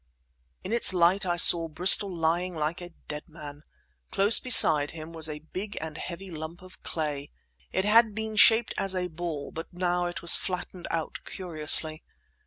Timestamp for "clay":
6.81-7.29